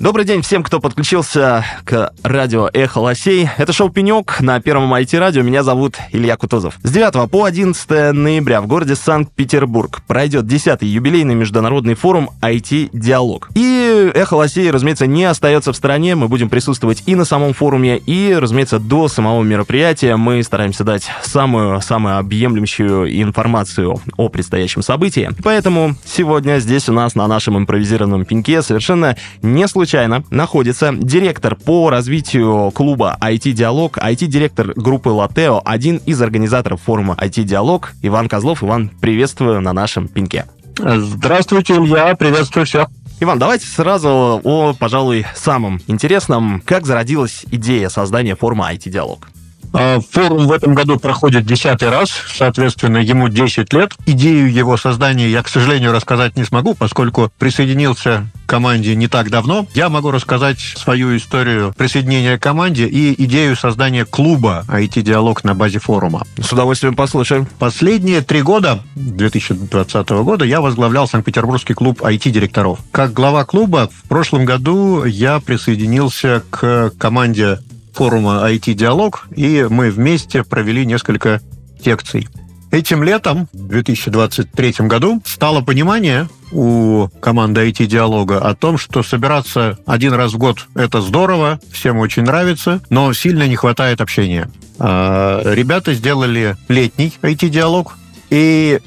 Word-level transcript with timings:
Добрый 0.00 0.24
день 0.24 0.40
всем, 0.40 0.62
кто 0.62 0.80
подключился 0.80 1.62
к 1.84 2.10
радио 2.22 2.70
«Эхо 2.72 3.00
Лосей». 3.00 3.50
Это 3.58 3.74
шоу 3.74 3.90
«Пенек» 3.90 4.40
на 4.40 4.58
первом 4.58 4.94
IT-радио. 4.94 5.42
Меня 5.42 5.62
зовут 5.62 5.98
Илья 6.10 6.38
Кутузов. 6.38 6.76
С 6.82 6.90
9 6.90 7.30
по 7.30 7.44
11 7.44 8.14
ноября 8.14 8.62
в 8.62 8.66
городе 8.66 8.94
Санкт-Петербург 8.94 10.00
пройдет 10.06 10.46
10-й 10.46 10.86
юбилейный 10.86 11.34
международный 11.34 11.92
форум 11.96 12.30
IT-диалог. 12.40 13.50
И 13.54 14.10
«Эхо 14.14 14.36
Лосей», 14.36 14.70
разумеется, 14.70 15.06
не 15.06 15.24
остается 15.24 15.70
в 15.70 15.76
стороне. 15.76 16.14
Мы 16.14 16.28
будем 16.28 16.48
присутствовать 16.48 17.02
и 17.04 17.14
на 17.14 17.26
самом 17.26 17.52
форуме, 17.52 17.98
и, 17.98 18.34
разумеется, 18.34 18.78
до 18.78 19.06
самого 19.06 19.42
мероприятия 19.42 20.16
мы 20.16 20.42
стараемся 20.42 20.82
дать 20.82 21.10
самую-самую 21.22 22.16
объемлющую 22.16 23.22
информацию 23.22 24.00
о 24.16 24.30
предстоящем 24.30 24.80
событии. 24.80 25.28
Поэтому 25.44 25.94
сегодня 26.06 26.58
здесь 26.58 26.88
у 26.88 26.94
нас 26.94 27.14
на 27.14 27.26
нашем 27.26 27.58
импровизированном 27.58 28.24
пеньке 28.24 28.62
совершенно 28.62 29.14
не 29.42 29.68
случайно 29.68 29.89
случайно 29.90 30.22
находится 30.30 30.92
директор 30.92 31.56
по 31.56 31.90
развитию 31.90 32.70
клуба 32.70 33.18
IT-диалог, 33.20 33.98
IT-директор 33.98 34.72
группы 34.76 35.08
Латео, 35.08 35.60
один 35.64 35.96
из 36.06 36.22
организаторов 36.22 36.80
форума 36.80 37.16
IT-диалог, 37.20 37.90
Иван 38.00 38.28
Козлов. 38.28 38.62
Иван, 38.62 38.88
приветствую 39.00 39.60
на 39.60 39.72
нашем 39.72 40.06
пинке. 40.06 40.46
Здравствуйте, 40.78 41.74
Илья, 41.74 42.14
приветствую 42.14 42.66
всех. 42.66 42.86
Иван, 43.18 43.40
давайте 43.40 43.66
сразу 43.66 44.40
о, 44.44 44.74
пожалуй, 44.78 45.26
самом 45.34 45.80
интересном. 45.88 46.62
Как 46.64 46.86
зародилась 46.86 47.44
идея 47.50 47.88
создания 47.88 48.36
форума 48.36 48.72
IT-диалог? 48.72 49.26
А, 49.72 50.00
форум 50.00 50.46
в 50.46 50.52
этом 50.52 50.74
году 50.74 50.98
проходит 50.98 51.46
десятый 51.46 51.90
раз, 51.90 52.10
соответственно, 52.34 52.98
ему 52.98 53.28
10 53.28 53.72
лет. 53.72 53.92
Идею 54.06 54.52
его 54.52 54.76
создания 54.76 55.28
я, 55.28 55.42
к 55.42 55.48
сожалению, 55.48 55.92
рассказать 55.92 56.36
не 56.36 56.44
смогу, 56.44 56.74
поскольку 56.74 57.30
присоединился 57.38 58.26
к 58.46 58.50
команде 58.50 58.96
не 58.96 59.06
так 59.06 59.30
давно. 59.30 59.66
Я 59.74 59.88
могу 59.88 60.10
рассказать 60.10 60.58
свою 60.58 61.16
историю 61.16 61.72
присоединения 61.76 62.36
к 62.36 62.42
команде 62.42 62.86
и 62.86 63.22
идею 63.24 63.54
создания 63.54 64.04
клуба 64.04 64.64
IT-диалог 64.68 65.44
на 65.44 65.54
базе 65.54 65.78
форума. 65.78 66.24
С 66.36 66.52
удовольствием 66.52 66.96
послушаем. 66.96 67.46
Последние 67.58 68.22
три 68.22 68.42
года, 68.42 68.80
2020 68.96 70.08
года, 70.10 70.44
я 70.44 70.60
возглавлял 70.60 71.06
Санкт-Петербургский 71.06 71.74
клуб 71.74 72.02
IT-директоров. 72.02 72.80
Как 72.90 73.12
глава 73.12 73.44
клуба 73.44 73.88
в 73.92 74.08
прошлом 74.08 74.44
году 74.44 75.04
я 75.04 75.38
присоединился 75.38 76.42
к 76.50 76.90
команде 76.98 77.60
форума 77.92 78.50
IT-диалог, 78.50 79.28
и 79.34 79.66
мы 79.68 79.90
вместе 79.90 80.44
провели 80.44 80.86
несколько 80.86 81.40
секций. 81.82 82.28
Этим 82.70 83.02
летом, 83.02 83.48
в 83.52 83.66
2023 83.66 84.74
году, 84.86 85.20
стало 85.26 85.60
понимание 85.60 86.28
у 86.52 87.08
команды 87.20 87.68
IT-диалога 87.68 88.38
о 88.38 88.54
том, 88.54 88.78
что 88.78 89.02
собираться 89.02 89.78
один 89.86 90.12
раз 90.12 90.34
в 90.34 90.38
год– 90.38 90.68
это 90.74 91.00
здорово, 91.00 91.58
всем 91.72 91.98
очень 91.98 92.22
нравится, 92.22 92.80
но 92.88 93.12
сильно 93.12 93.48
не 93.48 93.56
хватает 93.56 94.00
общения. 94.00 94.48
А, 94.78 95.42
ребята 95.52 95.94
сделали 95.94 96.56
летний 96.68 97.12
IT-диалог, 97.22 97.96
и 98.30 98.78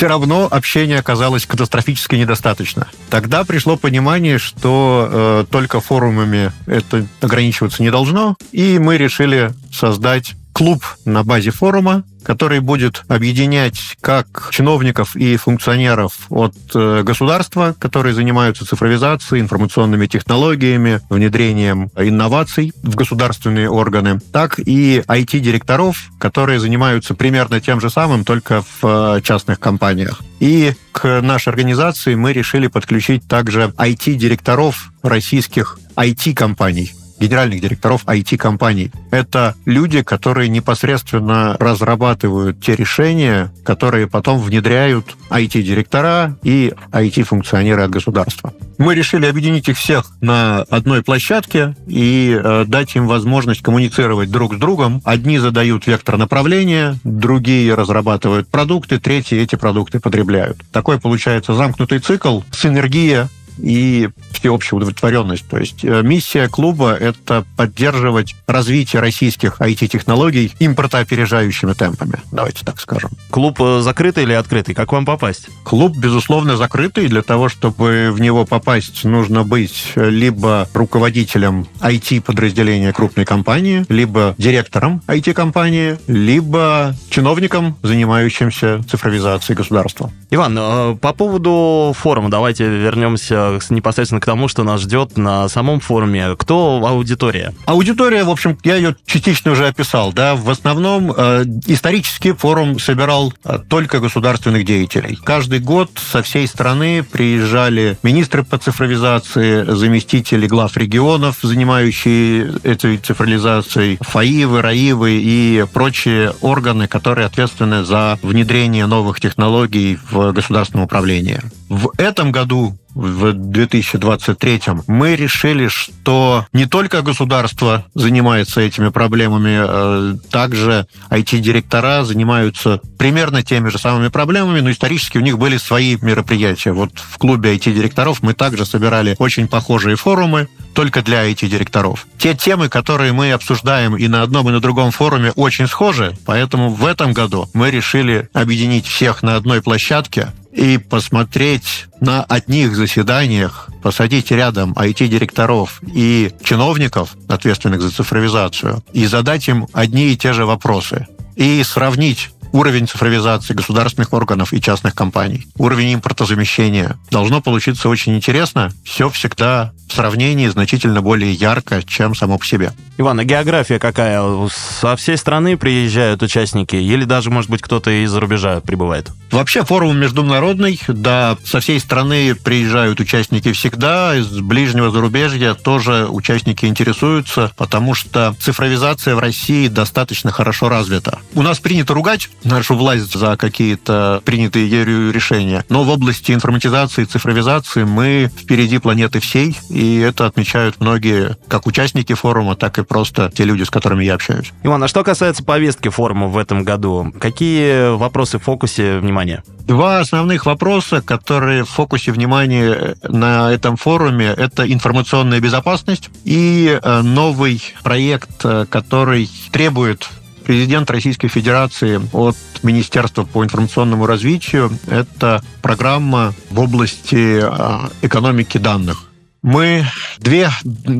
все 0.00 0.06
равно 0.06 0.48
общения 0.50 0.98
оказалось 0.98 1.44
катастрофически 1.44 2.14
недостаточно. 2.14 2.86
Тогда 3.10 3.44
пришло 3.44 3.76
понимание, 3.76 4.38
что 4.38 5.06
э, 5.12 5.44
только 5.50 5.82
форумами 5.82 6.52
это 6.64 7.06
ограничиваться 7.20 7.82
не 7.82 7.90
должно, 7.90 8.34
и 8.50 8.78
мы 8.78 8.96
решили 8.96 9.52
создать 9.70 10.36
клуб 10.52 10.84
на 11.04 11.22
базе 11.22 11.50
форума, 11.50 12.04
который 12.22 12.60
будет 12.60 13.02
объединять 13.08 13.96
как 14.00 14.48
чиновников 14.50 15.16
и 15.16 15.36
функционеров 15.36 16.26
от 16.28 16.54
э, 16.74 17.02
государства, 17.02 17.74
которые 17.78 18.14
занимаются 18.14 18.66
цифровизацией, 18.66 19.40
информационными 19.40 20.06
технологиями, 20.06 21.00
внедрением 21.08 21.90
инноваций 21.96 22.72
в 22.82 22.94
государственные 22.94 23.70
органы, 23.70 24.20
так 24.32 24.58
и 24.58 25.02
IT-директоров, 25.06 26.10
которые 26.18 26.60
занимаются 26.60 27.14
примерно 27.14 27.60
тем 27.60 27.80
же 27.80 27.90
самым, 27.90 28.24
только 28.24 28.62
в 28.62 29.16
э, 29.16 29.20
частных 29.22 29.58
компаниях. 29.60 30.20
И 30.40 30.74
к 30.92 31.20
нашей 31.22 31.48
организации 31.48 32.14
мы 32.14 32.32
решили 32.32 32.66
подключить 32.66 33.26
также 33.26 33.72
IT-директоров 33.76 34.92
российских 35.02 35.78
IT-компаний, 35.96 36.92
генеральных 37.20 37.60
директоров 37.60 38.04
IT-компаний. 38.06 38.90
Это 39.10 39.54
люди, 39.66 40.02
которые 40.02 40.48
непосредственно 40.48 41.56
разрабатывают 41.60 42.60
те 42.60 42.74
решения, 42.74 43.52
которые 43.64 44.08
потом 44.08 44.40
внедряют 44.40 45.16
IT-директора 45.30 46.36
и 46.42 46.72
IT-функционеры 46.92 47.82
от 47.82 47.90
государства. 47.90 48.52
Мы 48.78 48.94
решили 48.94 49.26
объединить 49.26 49.68
их 49.68 49.76
всех 49.76 50.06
на 50.22 50.62
одной 50.70 51.02
площадке 51.02 51.76
и 51.86 52.40
э, 52.42 52.64
дать 52.66 52.96
им 52.96 53.06
возможность 53.06 53.62
коммуницировать 53.62 54.30
друг 54.30 54.54
с 54.54 54.58
другом. 54.58 55.02
Одни 55.04 55.38
задают 55.38 55.86
вектор 55.86 56.16
направления, 56.16 56.96
другие 57.04 57.74
разрабатывают 57.74 58.48
продукты, 58.48 58.98
третьи 58.98 59.38
эти 59.38 59.56
продукты 59.56 60.00
потребляют. 60.00 60.58
Такой 60.72 60.98
получается 60.98 61.54
замкнутый 61.54 61.98
цикл, 61.98 62.40
синергия 62.52 63.28
и 63.62 64.08
всеобщая 64.32 64.76
удовлетворенность. 64.76 65.48
То 65.48 65.58
есть 65.58 65.84
э, 65.84 66.02
миссия 66.02 66.48
клуба— 66.48 66.94
это 67.00 67.44
поддерживать 67.56 68.34
развитие 68.46 69.00
российских 69.00 69.60
IT-технологий 69.60 70.52
импортоопережающими 70.58 71.72
темпами. 71.74 72.20
Давайте 72.32 72.64
так 72.64 72.80
скажем. 72.80 73.10
Клуб 73.30 73.60
э, 73.60 73.80
закрытый 73.80 74.24
или 74.24 74.32
открытый? 74.32 74.74
Как 74.74 74.92
вам 74.92 75.04
попасть? 75.04 75.48
Клуб, 75.64 75.96
безусловно, 75.96 76.56
закрытый. 76.56 77.08
Для 77.08 77.22
того, 77.22 77.48
чтобы 77.48 78.10
в 78.12 78.20
него 78.20 78.44
попасть, 78.44 79.04
нужно 79.04 79.44
быть 79.44 79.92
либо 79.96 80.68
руководителем 80.74 81.66
IT-подразделения 81.80 82.92
крупной 82.92 83.24
компании, 83.24 83.84
либо 83.88 84.34
директором 84.38 85.02
IT-компании, 85.06 85.98
либо 86.06 86.94
чиновником, 87.10 87.76
занимающимся 87.82 88.82
цифровизацией 88.88 89.56
государства. 89.56 90.10
Иван, 90.30 90.56
э, 90.58 90.96
по 91.00 91.12
поводу 91.12 91.92
форума 91.96 92.30
давайте 92.30 92.66
вернемся 92.66 93.49
непосредственно 93.70 94.20
к 94.20 94.26
тому, 94.26 94.48
что 94.48 94.62
нас 94.62 94.80
ждет 94.82 95.16
на 95.16 95.48
самом 95.48 95.80
форуме. 95.80 96.36
Кто 96.38 96.82
аудитория? 96.86 97.54
Аудитория, 97.66 98.24
в 98.24 98.30
общем, 98.30 98.58
я 98.64 98.76
ее 98.76 98.96
частично 99.06 99.52
уже 99.52 99.66
описал. 99.66 100.12
Да? 100.12 100.34
В 100.34 100.50
основном 100.50 101.12
э, 101.16 101.44
исторически 101.66 102.32
форум 102.32 102.78
собирал 102.78 103.32
э, 103.44 103.58
только 103.68 104.00
государственных 104.00 104.64
деятелей. 104.64 105.18
Каждый 105.22 105.60
год 105.60 105.90
со 105.96 106.22
всей 106.22 106.46
страны 106.46 107.02
приезжали 107.02 107.98
министры 108.02 108.44
по 108.44 108.58
цифровизации, 108.58 109.64
заместители 109.64 110.46
глав 110.46 110.76
регионов, 110.76 111.38
занимающие 111.42 112.52
этой 112.62 112.98
цифровизацией, 112.98 113.98
ФАИВы, 114.00 114.62
РАИВы 114.62 115.20
и 115.22 115.64
прочие 115.72 116.32
органы, 116.40 116.88
которые 116.88 117.26
ответственны 117.26 117.84
за 117.84 118.18
внедрение 118.22 118.86
новых 118.86 119.20
технологий 119.20 119.98
в 120.10 120.32
государственном 120.32 120.84
управлении. 120.84 121.40
В 121.68 121.92
этом 121.98 122.32
году 122.32 122.76
в 122.94 123.32
2023 123.32 124.62
мы 124.86 125.16
решили, 125.16 125.68
что 125.68 126.46
не 126.52 126.66
только 126.66 127.02
государство 127.02 127.86
занимается 127.94 128.60
этими 128.60 128.88
проблемами, 128.88 129.60
э, 129.62 130.14
также 130.30 130.86
IT-директора 131.10 132.04
занимаются 132.04 132.80
примерно 132.98 133.42
теми 133.42 133.68
же 133.68 133.78
самыми 133.78 134.08
проблемами, 134.08 134.60
но 134.60 134.70
исторически 134.70 135.18
у 135.18 135.22
них 135.22 135.38
были 135.38 135.56
свои 135.56 135.96
мероприятия. 136.00 136.72
Вот 136.72 136.90
в 136.94 137.18
клубе 137.18 137.54
IT-директоров 137.54 138.22
мы 138.22 138.34
также 138.34 138.64
собирали 138.64 139.14
очень 139.18 139.48
похожие 139.48 139.96
форумы, 139.96 140.48
только 140.74 141.02
для 141.02 141.28
IT-директоров. 141.30 142.06
Те 142.18 142.34
темы, 142.34 142.68
которые 142.68 143.12
мы 143.12 143.32
обсуждаем 143.32 143.96
и 143.96 144.08
на 144.08 144.22
одном, 144.22 144.48
и 144.48 144.52
на 144.52 144.60
другом 144.60 144.90
форуме, 144.90 145.32
очень 145.32 145.66
схожи, 145.66 146.16
поэтому 146.26 146.70
в 146.70 146.86
этом 146.86 147.12
году 147.12 147.48
мы 147.54 147.70
решили 147.70 148.28
объединить 148.32 148.86
всех 148.86 149.22
на 149.22 149.36
одной 149.36 149.62
площадке, 149.62 150.28
и 150.52 150.78
посмотреть 150.78 151.86
на 152.00 152.24
одних 152.24 152.74
заседаниях, 152.74 153.68
посадить 153.82 154.30
рядом 154.30 154.72
IT-директоров 154.72 155.80
и 155.82 156.32
чиновников, 156.42 157.16
ответственных 157.28 157.80
за 157.80 157.90
цифровизацию, 157.90 158.82
и 158.92 159.06
задать 159.06 159.48
им 159.48 159.68
одни 159.72 160.12
и 160.12 160.16
те 160.16 160.32
же 160.32 160.44
вопросы. 160.46 161.06
И 161.36 161.62
сравнить 161.62 162.30
уровень 162.52 162.88
цифровизации 162.88 163.54
государственных 163.54 164.12
органов 164.12 164.52
и 164.52 164.60
частных 164.60 164.94
компаний, 164.94 165.46
уровень 165.56 165.94
импортозамещения. 165.94 166.98
Должно 167.10 167.40
получиться 167.40 167.88
очень 167.88 168.16
интересно. 168.16 168.72
Все 168.84 169.08
всегда 169.10 169.72
в 169.88 169.94
сравнении 169.94 170.48
значительно 170.48 171.02
более 171.02 171.32
ярко, 171.32 171.82
чем 171.82 172.14
само 172.14 172.38
по 172.38 172.46
себе. 172.46 172.72
Иван, 173.00 173.18
а 173.18 173.24
география 173.24 173.78
какая? 173.78 174.22
Со 174.50 174.94
всей 174.94 175.16
страны 175.16 175.56
приезжают 175.56 176.22
участники 176.22 176.76
или 176.76 177.04
даже, 177.04 177.30
может 177.30 177.48
быть, 177.48 177.62
кто-то 177.62 177.90
из-за 178.04 178.20
рубежа 178.20 178.60
прибывает? 178.60 179.10
Вообще 179.30 179.64
форум 179.64 179.96
международный, 179.96 180.78
да, 180.86 181.38
со 181.42 181.60
всей 181.60 181.80
страны 181.80 182.34
приезжают 182.34 183.00
участники 183.00 183.52
всегда, 183.52 184.14
из 184.16 184.26
ближнего 184.40 184.90
зарубежья 184.90 185.54
тоже 185.54 186.08
участники 186.10 186.66
интересуются, 186.66 187.52
потому 187.56 187.94
что 187.94 188.34
цифровизация 188.38 189.14
в 189.14 189.18
России 189.18 189.68
достаточно 189.68 190.30
хорошо 190.30 190.68
развита. 190.68 191.20
У 191.34 191.40
нас 191.40 191.58
принято 191.58 191.94
ругать 191.94 192.28
нашу 192.44 192.74
власть 192.74 193.14
за 193.14 193.38
какие-то 193.38 194.20
принятые 194.26 194.68
ею 194.68 195.10
решения, 195.10 195.64
но 195.70 195.84
в 195.84 195.88
области 195.88 196.32
информатизации 196.32 197.02
и 197.02 197.06
цифровизации 197.06 197.84
мы 197.84 198.30
впереди 198.36 198.76
планеты 198.76 199.20
всей, 199.20 199.56
и 199.70 200.00
это 200.00 200.26
отмечают 200.26 200.80
многие, 200.80 201.38
как 201.48 201.66
участники 201.66 202.12
форума, 202.12 202.56
так 202.56 202.78
и 202.78 202.82
просто 202.90 203.30
те 203.32 203.44
люди, 203.44 203.62
с 203.62 203.70
которыми 203.70 204.02
я 204.02 204.14
общаюсь. 204.14 204.52
Иван, 204.64 204.82
а 204.82 204.88
что 204.88 205.04
касается 205.04 205.44
повестки 205.44 205.88
форума 205.88 206.26
в 206.26 206.36
этом 206.36 206.64
году, 206.64 207.14
какие 207.20 207.94
вопросы 207.96 208.40
в 208.40 208.42
фокусе 208.42 208.98
внимания? 208.98 209.44
Два 209.60 210.00
основных 210.00 210.44
вопроса, 210.44 211.00
которые 211.00 211.62
в 211.62 211.68
фокусе 211.68 212.10
внимания 212.10 212.96
на 213.04 213.52
этом 213.52 213.76
форуме, 213.76 214.26
это 214.26 214.70
информационная 214.70 215.38
безопасность 215.38 216.10
и 216.24 216.80
э, 216.82 217.02
новый 217.02 217.62
проект, 217.84 218.44
э, 218.44 218.66
который 218.68 219.30
требует 219.52 220.08
президент 220.44 220.90
Российской 220.90 221.28
Федерации 221.28 222.00
от 222.12 222.36
Министерства 222.64 223.22
по 223.22 223.44
информационному 223.44 224.04
развитию. 224.04 224.72
Это 224.88 225.44
программа 225.62 226.34
в 226.50 226.58
области 226.58 227.40
э, 227.40 227.88
экономики 228.02 228.58
данных. 228.58 229.09
Мы 229.42 229.86
две, 230.18 230.50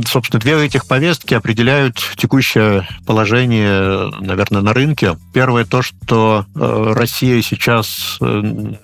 собственно, 0.06 0.40
две 0.40 0.64
этих 0.64 0.87
повестки 0.87 1.34
определяют 1.34 1.96
текущее 2.16 2.88
положение, 3.06 4.10
наверное, 4.20 4.62
на 4.62 4.72
рынке. 4.72 5.19
Первое 5.34 5.64
то, 5.64 5.82
что 5.82 6.46
э, 6.54 6.92
Россия 6.94 7.42
сейчас 7.42 8.16
э, 8.20 8.42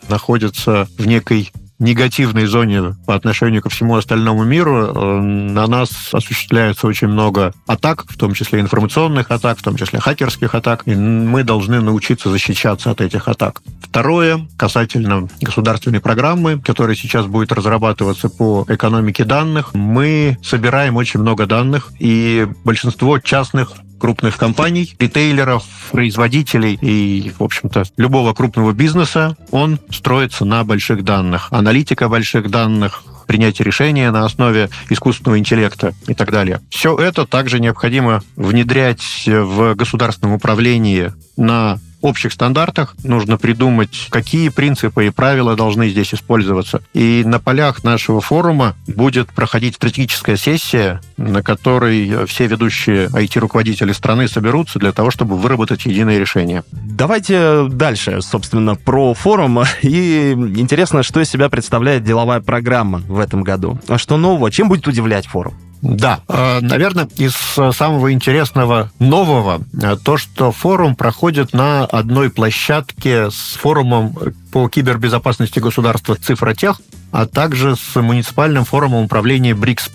находится 0.09 0.87
в 0.99 1.07
некой 1.07 1.53
негативной 1.79 2.47
зоне 2.47 2.97
по 3.07 3.15
отношению 3.15 3.63
ко 3.63 3.69
всему 3.69 3.97
остальному 3.97 4.45
миру 4.45 4.77
э, 4.77 5.21
на 5.21 5.67
нас 5.67 5.91
осуществляется 6.13 6.87
очень 6.87 7.09
много 7.09 7.53
атак, 7.67 8.05
в 8.09 8.17
том 8.17 8.35
числе 8.35 8.61
информационных 8.61 9.31
атак, 9.31 9.59
в 9.59 9.63
том 9.63 9.77
числе 9.77 10.01
хакерских 10.01 10.55
атак, 10.55 10.83
и 10.87 10.95
мы 10.95 11.45
должны 11.45 11.81
научиться 11.81 12.31
защищаться 12.31 12.91
от 12.91 13.01
этих 13.01 13.29
атак. 13.29 13.63
Второе, 13.83 14.47
касательно 14.57 15.29
государственной 15.41 16.01
программы, 16.01 16.61
которая 16.61 16.97
сейчас 16.97 17.27
будет 17.27 17.53
разрабатываться 17.53 18.29
по 18.29 18.65
экономике 18.69 19.25
данных, 19.25 19.75
мы 19.75 20.39
собираем 20.43 20.97
очень 20.97 21.21
много 21.21 21.47
данных, 21.47 21.93
и 21.99 22.47
большинство 22.65 23.19
частных 23.19 23.73
крупных 23.99 24.37
компаний, 24.37 24.95
ритейлеров, 24.99 25.65
производителей 25.91 26.79
и, 26.81 27.33
в 27.39 27.43
общем-то, 27.43 27.85
любого 27.97 28.35
крупного 28.35 28.73
бизнеса, 28.73 29.37
он 29.51 29.79
строится 29.91 30.45
на 30.45 30.65
больших 30.65 31.05
данных. 31.05 31.49
Аналитика 31.67 32.09
больших 32.09 32.49
данных, 32.49 33.03
принятие 33.27 33.67
решения 33.67 34.13
на 34.13 34.25
основе 34.25 34.71
искусственного 34.89 35.37
интеллекта 35.37 35.95
и 36.07 36.15
так 36.15 36.31
далее. 36.31 36.61
Все 36.71 36.97
это 36.97 37.27
также 37.27 37.59
необходимо 37.59 38.23
внедрять 38.37 39.03
в 39.27 39.75
государственном 39.75 40.37
управлении 40.37 41.13
на 41.37 41.81
общих 42.07 42.33
стандартах. 42.33 42.95
Нужно 43.05 43.37
придумать, 43.37 44.09
какие 44.11 44.49
принципы 44.49 45.07
и 45.07 45.11
правила 45.11 45.57
должны 45.57 45.89
здесь 45.89 46.15
использоваться. 46.15 46.83
И 46.95 47.23
на 47.25 47.39
полях 47.39 47.85
нашего 47.85 48.21
форума 48.21 48.75
будет 48.87 49.29
проходить 49.29 49.77
стратегическая 49.77 50.37
сессия, 50.37 51.01
на 51.17 51.43
которой 51.43 52.27
все 52.27 52.47
ведущие 52.47 53.09
IT-руководители 53.09 53.93
страны 53.93 54.29
соберутся 54.29 54.79
для 54.79 54.93
того, 54.93 55.11
чтобы 55.11 55.37
выработать 55.37 55.87
единое 55.87 56.19
решение. 56.19 56.65
Давайте 56.73 57.69
дальше, 57.69 58.23
собственно, 58.23 58.75
про 58.75 59.15
форум. 59.15 59.61
И 59.83 60.33
интересно, 60.33 61.03
что 61.03 61.21
из 61.21 61.29
себя 61.29 61.49
представляет 61.49 62.05
деловая 62.05 62.41
программа 62.41 62.99
в 62.99 63.19
этом 63.19 63.43
году. 63.43 63.79
А 63.89 63.99
что 63.99 64.17
нового? 64.17 64.51
Чем 64.51 64.69
будет 64.69 64.87
удивлять 64.87 65.27
форум? 65.27 65.55
Да, 65.83 66.21
э, 66.29 66.61
наверное, 66.63 67.09
из 67.17 67.35
самого 67.35 68.13
интересного 68.13 68.91
нового 68.99 69.61
э, 69.81 69.97
то, 70.03 70.17
что 70.17 70.53
форум 70.53 70.97
проходит 70.97 71.53
на 71.53 71.85
одной 71.85 72.31
площадке 72.31 73.31
с 73.31 73.57
форумом 73.61 74.17
по 74.53 74.69
кибербезопасности 74.69 75.59
государства 75.59 76.17
«Цифротех», 76.17 76.81
а 77.13 77.27
также 77.27 77.77
с 77.77 78.01
муниципальным 78.01 78.65
форумом 78.65 79.05
управления 79.05 79.55
БРИКС+. 79.55 79.91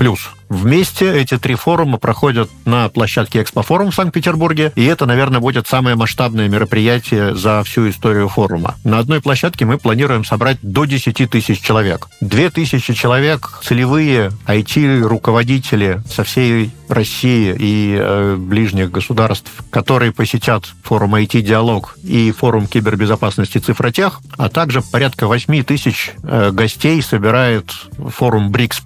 Вместе 0.50 1.14
эти 1.14 1.38
три 1.38 1.56
форума 1.56 1.98
проходят 1.98 2.50
на 2.66 2.90
площадке 2.90 3.42
Экспофорум 3.42 3.92
в 3.92 3.96
Санкт-Петербурге, 3.96 4.74
и 4.76 4.84
это, 4.84 5.06
наверное, 5.06 5.40
будет 5.40 5.68
самое 5.68 5.96
масштабное 5.96 6.50
мероприятие 6.50 7.36
за 7.36 7.64
всю 7.64 7.90
историю 7.90 8.28
форума. 8.28 8.76
На 8.84 9.00
одной 9.00 9.22
площадке 9.22 9.64
мы 9.64 9.78
планируем 9.78 10.26
собрать 10.26 10.58
до 10.62 10.84
10 10.84 11.30
тысяч 11.30 11.62
человек. 11.62 12.10
2 12.20 12.50
тысячи 12.50 12.94
человек, 12.94 13.60
целевые 13.64 14.32
IT-руководители 14.46 16.02
со 16.10 16.26
всей 16.26 16.72
России 16.92 17.56
и 17.58 17.98
э, 18.00 18.36
ближних 18.38 18.92
государств, 18.92 19.52
которые 19.70 20.12
посетят 20.12 20.66
форум 20.84 21.16
IT-диалог 21.16 21.98
и 22.04 22.32
форум 22.32 22.68
кибербезопасности 22.68 23.58
Цифротех, 23.58 24.20
а 24.38 24.50
также 24.50 24.82
порядка 24.82 25.28
8 25.28 25.64
тысяч 25.64 26.14
э, 26.24 26.52
гостей 26.52 27.02
собирает 27.02 27.72
форум 28.10 28.52
БРИКС+, 28.52 28.82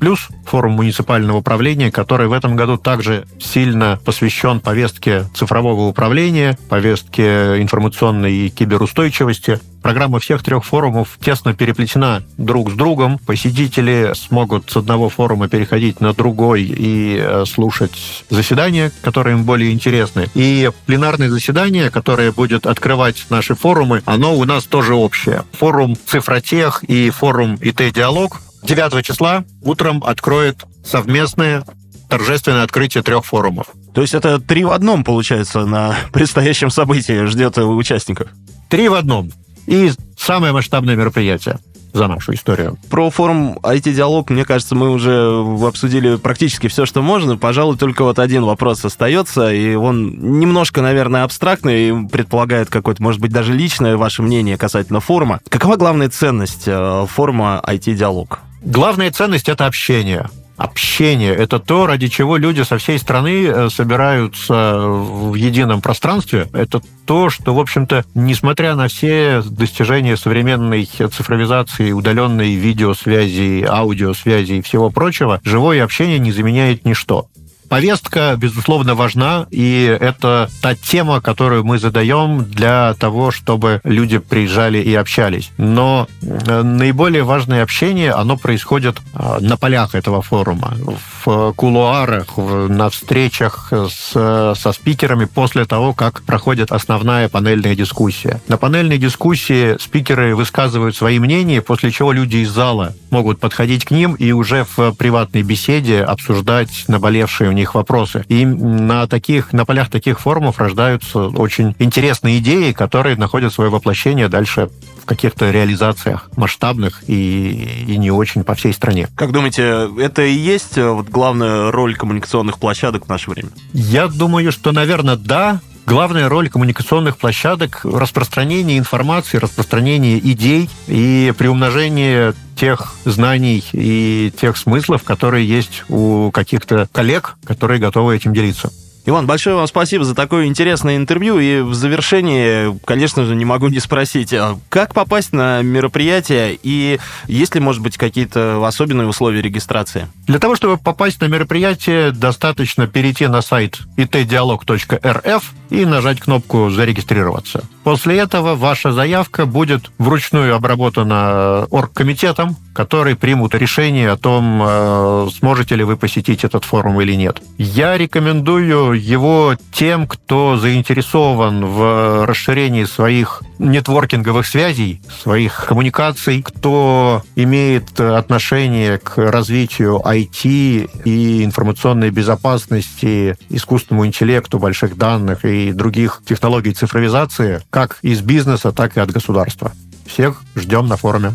форум 0.46 0.74
муниципального 0.74 1.38
управления, 1.38 1.92
который 1.92 2.28
в 2.28 2.34
этом 2.34 2.56
году 2.56 2.78
также 2.78 3.28
сильно 3.40 4.00
посвящен 4.06 4.60
повестке 4.60 5.26
цифрового 5.34 5.88
управления, 5.88 6.58
повестке 6.70 7.62
информационной 7.62 8.34
и 8.34 8.50
киберустойчивости. 8.50 9.60
Программа 9.86 10.20
всех 10.20 10.42
трех 10.42 10.66
форумов 10.66 11.20
тесно 11.22 11.54
переплетена 11.54 12.24
друг 12.40 12.72
с 12.72 12.74
другом. 12.74 13.20
Посетители 13.20 14.14
смогут 14.16 14.72
с 14.72 14.78
одного 14.78 15.10
форума 15.10 15.48
переходить 15.48 16.02
на 16.02 16.12
другой 16.16 16.64
и 16.64 17.20
э, 17.20 17.46
слушать 17.46 18.26
заседания, 18.32 18.92
которые 19.04 19.38
им 19.38 19.44
более 19.44 19.72
интересны. 19.72 20.26
И 20.34 20.72
пленарное 20.88 21.30
заседание, 21.30 21.92
которое 21.92 22.32
будет 22.32 22.66
открывать 22.66 23.28
наши 23.30 23.54
форумы, 23.54 24.02
оно 24.06 24.36
у 24.36 24.44
нас 24.46 24.64
тоже 24.64 24.96
общее. 24.96 25.44
Форум 25.60 25.96
Цифротех 25.96 26.84
и 26.86 27.12
форум 27.12 27.54
ИТ-диалог 27.62 28.42
9 28.64 29.06
числа 29.06 29.44
утром 29.62 30.04
откроет 30.04 30.66
совместное 30.84 31.64
торжественное 32.10 32.64
открытие 32.64 33.04
трех 33.04 33.24
форумов. 33.24 33.68
То 33.94 34.02
есть 34.02 34.16
это 34.16 34.40
три 34.40 34.66
в 34.66 34.72
одном, 34.72 35.04
получается, 35.04 35.64
на 35.64 35.96
предстоящем 36.12 36.72
событии 36.72 37.26
ждет 37.26 37.60
участников? 37.60 38.30
Три 38.68 38.90
в 38.90 38.96
одном 38.96 39.32
и 39.68 39.92
самое 40.18 40.54
масштабное 40.54 40.96
мероприятие 40.96 41.60
за 41.96 42.08
нашу 42.08 42.34
историю. 42.34 42.78
Про 42.90 43.10
форум 43.10 43.58
IT-диалог, 43.64 44.30
мне 44.30 44.44
кажется, 44.44 44.76
мы 44.76 44.90
уже 44.90 45.44
обсудили 45.66 46.18
практически 46.18 46.68
все, 46.68 46.86
что 46.86 47.02
можно. 47.02 47.38
Пожалуй, 47.38 47.78
только 47.78 48.04
вот 48.04 48.20
один 48.20 48.44
вопрос 48.44 48.84
остается, 48.84 49.52
и 49.52 49.76
он 49.76 50.40
немножко, 50.40 50.82
наверное, 50.82 51.24
абстрактный, 51.24 51.90
и 51.90 52.08
предполагает 52.08 52.70
какое-то, 52.70 53.02
может 53.02 53.22
быть, 53.22 53.32
даже 53.32 53.54
личное 53.54 53.96
ваше 53.96 54.22
мнение 54.24 54.58
касательно 54.58 55.00
форума. 55.00 55.40
Какова 55.48 55.78
главная 55.78 56.10
ценность 56.10 56.64
э, 56.68 57.06
форума 57.10 57.64
IT-диалог? 57.66 58.40
Главная 58.62 59.12
ценность— 59.12 59.48
это 59.50 59.66
общение 59.66 60.30
общение. 60.58 61.34
Это 61.34 61.60
то, 61.60 61.86
ради 61.86 62.08
чего 62.08 62.38
люди 62.38 62.62
со 62.62 62.78
всей 62.78 62.98
страны 63.00 63.46
э, 63.46 63.70
собираются 63.70 64.78
в 64.78 65.36
едином 65.36 65.82
пространстве. 65.82 66.48
Это 66.54 66.82
то, 67.06 67.30
что, 67.30 67.54
в 67.54 67.60
общем-то, 67.60 68.06
несмотря 68.14 68.76
на 68.76 68.88
все 68.88 69.42
достижения 69.44 70.18
современной 70.18 70.86
цифровизации, 70.86 71.92
удаленной 71.92 72.56
видеосвязи, 72.56 73.66
аудиосвязи 73.68 74.54
и 74.54 74.62
всего 74.62 74.90
прочего, 74.90 75.42
живое 75.44 75.84
общение 75.84 76.20
не 76.20 76.32
заменяет 76.32 76.86
ничто. 76.86 77.28
Повестка, 77.70 78.36
безусловно, 78.38 78.96
важна, 78.96 79.48
и 79.52 79.98
это 80.00 80.50
та 80.62 80.76
тема, 80.76 81.22
которую 81.22 81.64
мы 81.64 81.80
задаем 81.80 82.44
для 82.46 82.94
того, 83.00 83.32
чтобы 83.32 83.82
люди 83.84 84.20
приезжали 84.20 84.78
и 84.78 84.94
общались. 84.94 85.52
Но 85.58 86.08
э, 86.22 86.62
наиболее 86.62 87.24
важное 87.24 87.64
общение, 87.64 88.12
оно 88.12 88.38
происходит 88.38 88.98
э, 89.14 89.38
на 89.40 89.58
полях 89.58 89.96
этого 89.96 90.22
форума, 90.22 90.76
в 91.24 91.54
кулуарах, 91.54 92.38
на 92.38 92.90
встречах 92.90 93.72
с, 93.72 94.12
со 94.56 94.72
спикерами 94.72 95.26
после 95.26 95.66
того, 95.66 95.94
как 95.94 96.22
проходит 96.24 96.72
основная 96.72 97.30
панельная 97.30 97.76
дискуссия. 97.76 98.42
На 98.48 98.58
панельной 98.58 98.98
дискуссии 98.98 99.78
спикеры 99.82 100.36
высказывают 100.36 100.96
свои 100.96 101.20
мнения, 101.20 101.62
после 101.62 101.92
чего 101.92 102.12
люди 102.12 102.38
из 102.38 102.50
зала 102.50 102.94
могут 103.10 103.40
подходить 103.40 103.86
к 103.86 103.92
ним 103.92 104.14
и 104.14 104.32
уже 104.32 104.66
в 104.76 104.92
приватной 104.94 105.42
беседе 105.42 106.04
обсуждать 106.04 106.86
наболевшие 106.88 107.50
них 107.56 107.76
вопросы. 107.76 108.24
И 108.28 108.46
на 108.46 109.08
таких, 109.08 109.54
на 109.54 109.66
полях 109.66 109.90
таких 109.90 110.20
форумов 110.20 110.60
рождаются 110.60 111.28
очень 111.30 111.76
интересные 111.80 112.40
идеи, 112.40 112.72
которые 112.72 113.16
находят 113.16 113.54
свое 113.54 113.70
воплощение 113.70 114.28
дальше 114.28 114.70
в 115.02 115.06
каких-то 115.06 115.52
реализациях 115.52 116.30
масштабных 116.36 117.04
и, 117.08 117.86
и 117.88 117.98
не 117.98 118.12
очень 118.12 118.44
по 118.44 118.56
всей 118.56 118.74
стране. 118.74 119.08
Как 119.16 119.32
думаете, 119.32 119.90
это 120.00 120.24
и 120.24 120.34
есть 120.34 120.78
э, 120.78 120.90
вот 120.90 121.10
главная 121.10 121.72
роль 121.72 121.96
коммуникационных 121.96 122.58
площадок 122.58 123.06
в 123.06 123.10
наше 123.10 123.30
время? 123.30 123.50
Я 123.74 124.08
думаю, 124.08 124.52
что, 124.52 124.72
наверное, 124.72 125.16
да, 125.16 125.62
Главная 125.86 126.30
роль 126.30 126.50
коммуникационных 126.50 127.18
площадок– 127.18 127.82
распространение 127.84 128.80
информации, 128.80 129.38
распространение 129.38 130.18
идей 130.18 130.68
и 130.88 131.32
приумножение 131.38 132.34
тех 132.56 132.96
знаний 133.06 133.64
и 133.72 134.34
тех 134.36 134.58
смыслов, 134.58 135.04
которые 135.04 135.48
есть 135.48 135.84
у 135.90 136.32
каких-то 136.32 136.90
коллег, 136.92 137.36
которые 137.46 137.80
готовы 137.80 138.16
этим 138.16 138.34
делиться. 138.34 138.72
Иван, 139.08 139.28
большое 139.28 139.56
вам 139.56 139.68
спасибо 139.68 140.04
за 140.04 140.16
такое 140.16 140.46
интересное 140.46 140.98
интервью. 140.98 141.38
И 141.38 141.62
в 141.62 141.76
завершении, 141.76 142.78
конечно 142.86 143.26
же, 143.26 143.36
не 143.36 143.46
могу 143.46 143.68
не 143.68 143.80
спросить, 143.80 144.34
а 144.34 144.58
как 144.70 144.94
попасть 144.96 145.32
на 145.32 145.62
мероприятие 145.62 146.58
и 146.62 147.00
есть 147.28 147.54
ли, 147.54 147.62
может 147.62 147.84
быть, 147.84 147.98
какие-то 147.98 148.66
особенные 148.66 149.08
условия 149.08 149.42
регистрации? 149.42 150.08
Для 150.26 150.40
того, 150.40 150.56
чтобы 150.56 150.78
попасть 150.78 151.22
на 151.22 151.26
мероприятие, 151.26 152.12
достаточно 152.12 152.88
перейти 152.88 153.28
на 153.28 153.42
сайт 153.42 153.80
itdialog.rf 153.98 155.44
и 155.70 155.86
нажать 155.86 156.20
кнопку 156.20 156.72
«Зарегистрироваться». 156.72 157.64
После 157.86 158.18
этого 158.18 158.56
ваша 158.56 158.92
заявка 158.92 159.46
будет 159.46 159.92
вручную 160.00 160.56
обработана 160.56 161.68
оргкомитетом, 161.70 162.58
который 162.74 163.16
примут 163.16 163.54
решение 163.54 164.10
о 164.10 164.18
том, 164.18 164.60
э, 164.66 165.28
сможете 165.38 165.76
ли 165.76 165.84
вы 165.84 165.96
посетить 165.96 166.44
этот 166.44 166.66
форум 166.66 167.00
или 167.00 167.14
нет. 167.14 167.44
Я 167.60 167.96
рекомендую 167.96 168.94
его 169.00 169.56
тем, 169.72 170.08
кто 170.08 170.58
заинтересован 170.58 171.64
в 171.64 172.26
расширении 172.26 172.86
своих 172.86 173.44
нетворкинговых 173.60 174.46
связей, 174.48 175.00
своих 175.22 175.66
коммуникаций, 175.68 176.42
кто 176.42 177.22
имеет 177.36 178.00
отношение 178.00 178.98
к 178.98 179.18
развитию 179.18 180.02
IT 180.04 180.90
и 181.06 181.46
информационной 181.46 182.10
безопасности, 182.10 183.38
искусственному 183.50 184.08
интеллекту, 184.08 184.60
больших 184.60 184.98
данных 184.98 185.46
и 185.46 185.72
других 185.72 186.24
технологий 186.28 186.74
цифровизации, 186.74 187.62
как 187.76 188.00
из 188.04 188.22
бизнеса, 188.22 188.72
так 188.72 188.96
и 188.96 189.02
от 189.02 189.12
государства. 189.12 189.74
Всех 190.06 190.44
ждем 190.56 190.88
на 190.88 190.96
форуме. 190.96 191.34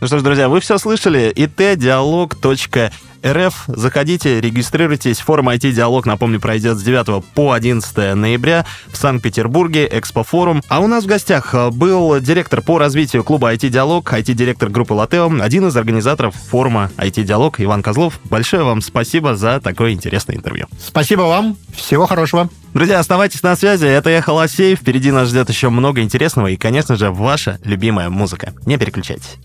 Ну 0.00 0.08
что 0.08 0.18
ж, 0.18 0.22
друзья, 0.22 0.48
вы 0.48 0.58
все 0.58 0.76
слышали. 0.76 1.32
itdialog.ru 1.32 2.92
РФ. 3.24 3.64
Заходите, 3.66 4.40
регистрируйтесь. 4.40 5.20
Форум 5.20 5.48
IT-диалог, 5.50 6.06
напомню, 6.06 6.40
пройдет 6.40 6.78
с 6.78 6.82
9 6.82 7.24
по 7.34 7.52
11 7.52 8.14
ноября 8.14 8.64
в 8.88 8.96
Санкт-Петербурге, 8.96 9.88
Экспофорум. 9.90 10.62
А 10.68 10.80
у 10.80 10.86
нас 10.86 11.04
в 11.04 11.06
гостях 11.06 11.54
э, 11.54 11.70
был 11.70 12.20
директор 12.20 12.62
по 12.62 12.78
развитию 12.78 13.24
клуба 13.24 13.52
IT-диалог, 13.54 14.12
IT-директор 14.12 14.68
группы 14.68 14.94
Латео, 14.94 15.30
один 15.40 15.68
из 15.68 15.76
организаторов 15.76 16.34
форума 16.34 16.90
IT-диалог 16.96 17.60
Иван 17.60 17.82
Козлов. 17.82 18.20
Большое 18.24 18.62
вам 18.62 18.80
спасибо 18.80 19.36
за 19.36 19.60
такое 19.60 19.92
интересное 19.92 20.36
интервью. 20.36 20.66
Спасибо 20.78 21.22
вам. 21.22 21.56
Всего 21.74 22.06
хорошего. 22.06 22.48
Друзья, 22.74 22.98
оставайтесь 22.98 23.42
на 23.42 23.56
связи. 23.56 23.86
Это 23.86 24.10
Эхо 24.10 24.30
Лосей. 24.30 24.76
Впереди 24.76 25.10
нас 25.10 25.28
ждет 25.28 25.48
еще 25.48 25.68
много 25.70 26.02
интересного 26.02 26.48
и, 26.48 26.56
конечно 26.56 26.96
же, 26.96 27.10
ваша 27.10 27.58
любимая 27.64 28.10
музыка. 28.10 28.54
Не 28.66 28.76
переключайтесь. 28.76 29.36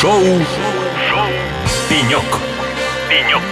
Шоу 0.00 0.22
Пенек. 1.88 2.24
Пенек. 3.08 3.42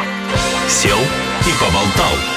Сел 0.69 0.99
и 0.99 1.53
поболтал. 1.61 2.32